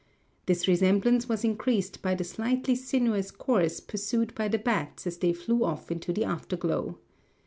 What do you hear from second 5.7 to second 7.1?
into the afterglow.